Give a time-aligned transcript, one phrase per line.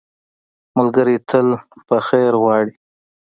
[0.77, 1.47] ملګری تل
[1.87, 2.73] په خیر غواړي